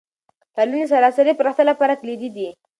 تعلیم 0.55 0.79
د 0.83 0.89
سراسري 0.91 1.33
پراختیا 1.39 1.65
لپاره 1.71 1.99
کلیدي 2.01 2.29
دی. 2.35 2.47